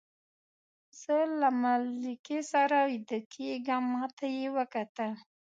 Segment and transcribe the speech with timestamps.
[1.01, 5.11] زه له ملکې سره ویده کېږم، ما ته یې وکتل.